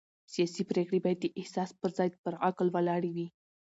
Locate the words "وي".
3.15-3.27